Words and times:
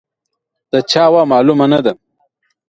د 0.71 0.73
چا 0.91 1.05
وه، 1.13 1.21
معلومه 1.31 1.65
نه 1.73 1.79
ده. 1.85 1.93